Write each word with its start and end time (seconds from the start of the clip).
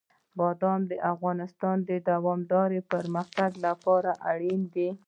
بادام 0.39 0.79
د 0.91 0.93
افغانستان 1.13 1.77
د 1.89 1.91
دوامداره 2.09 2.79
پرمختګ 2.93 3.51
لپاره 3.65 4.11
اړین 4.31 4.61
دي. 4.73 4.89